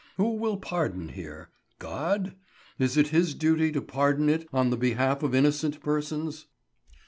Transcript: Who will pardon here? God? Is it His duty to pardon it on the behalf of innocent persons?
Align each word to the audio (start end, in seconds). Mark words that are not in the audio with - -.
Who 0.17 0.33
will 0.33 0.57
pardon 0.57 1.09
here? 1.09 1.51
God? 1.77 2.33
Is 2.79 2.97
it 2.97 3.09
His 3.09 3.35
duty 3.35 3.71
to 3.71 3.83
pardon 3.83 4.29
it 4.29 4.49
on 4.51 4.71
the 4.71 4.75
behalf 4.75 5.21
of 5.21 5.35
innocent 5.35 5.79
persons? 5.79 6.47